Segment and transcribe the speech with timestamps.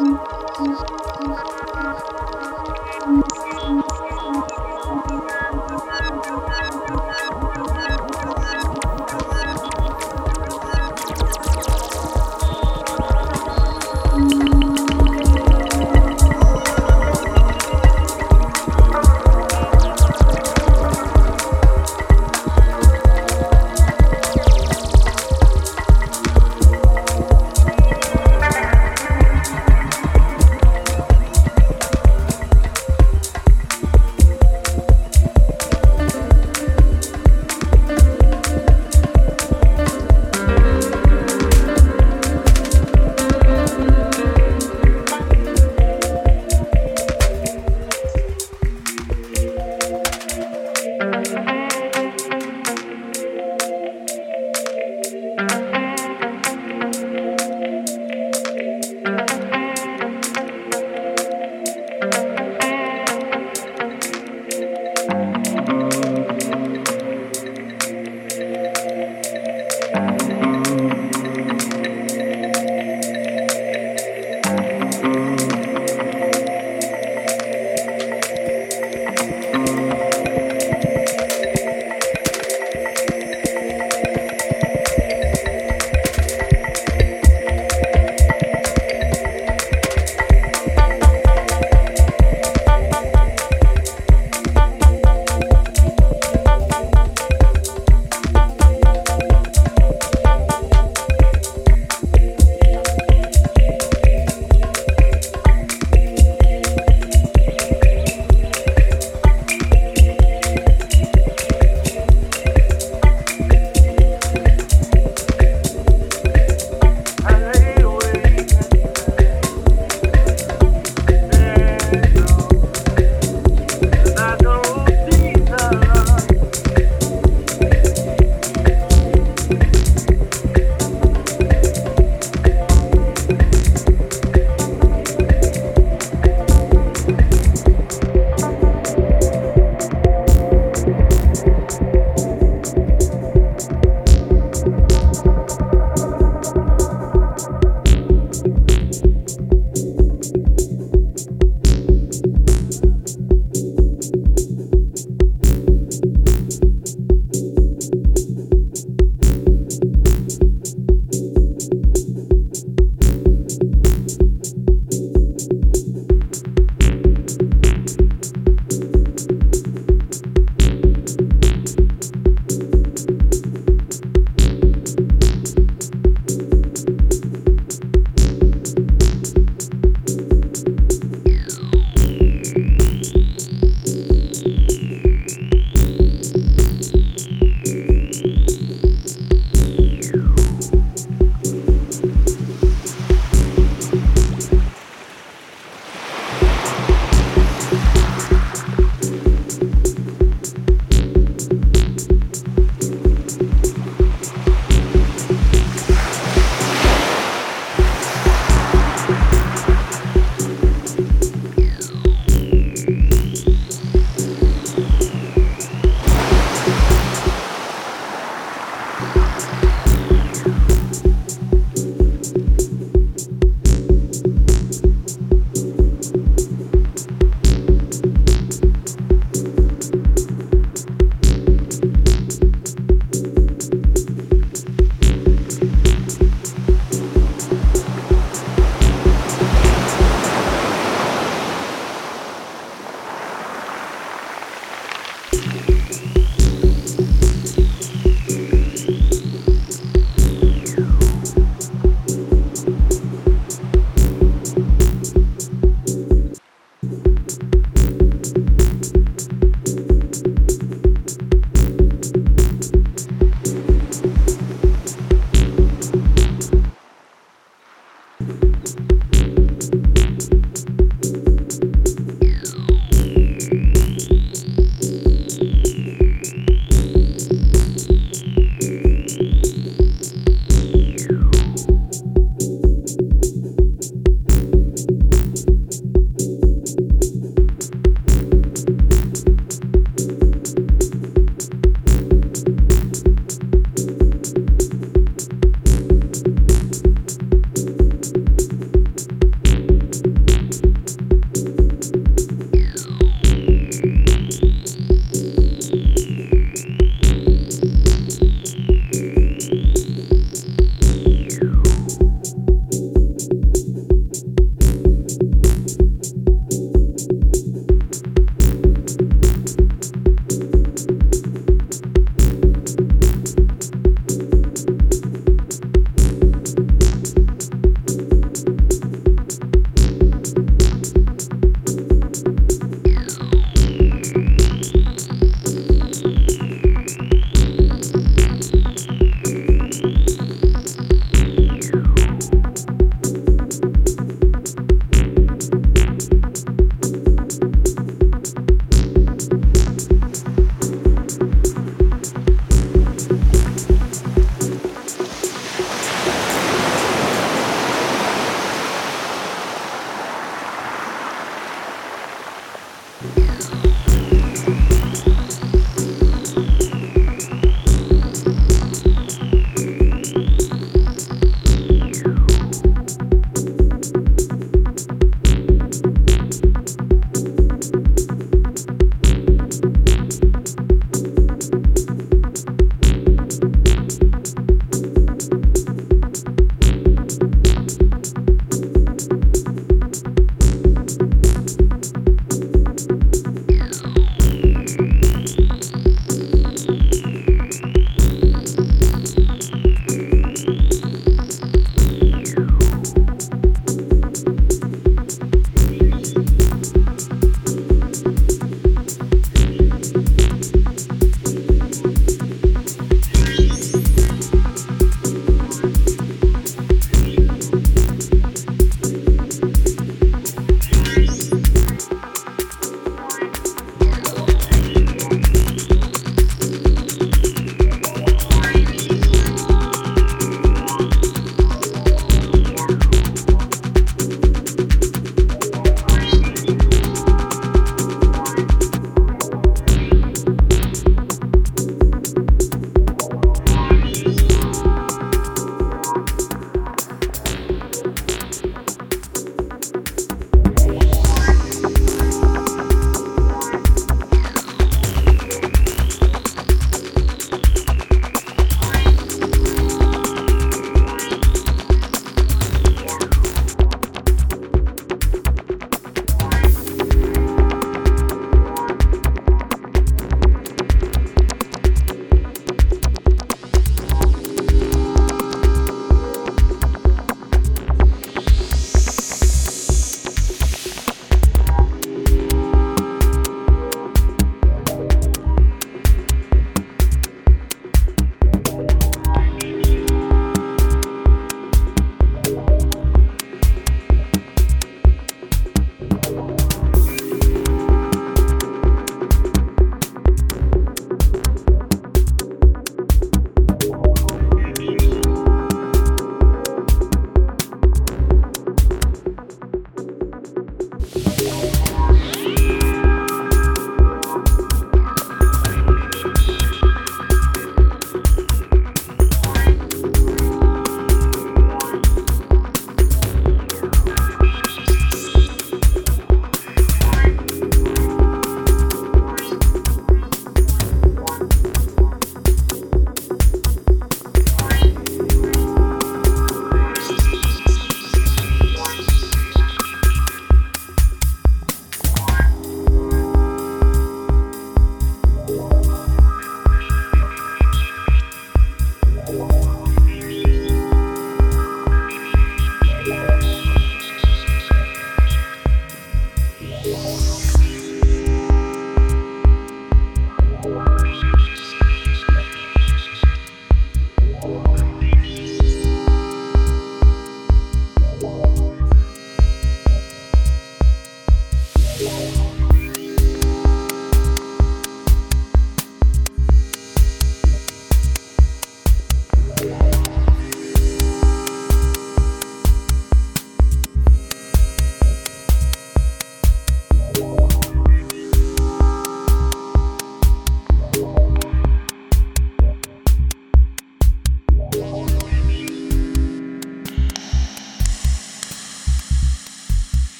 [0.00, 0.99] うん。